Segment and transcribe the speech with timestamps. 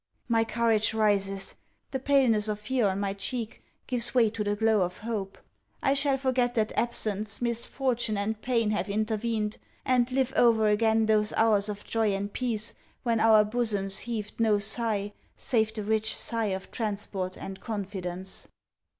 [0.27, 1.53] My courage rises.
[1.91, 5.37] The paleness of fear on my cheek gives way to the glow of hope.
[5.83, 11.33] I shall forget that absence, misfortune, and pain, have intervened and live over again those
[11.33, 16.45] hours of joy and peace, when our bosoms heaved no sigh, save the rich sigh
[16.45, 18.47] of transport and confidence.